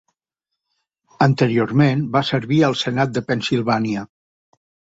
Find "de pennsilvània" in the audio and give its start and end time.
3.21-4.09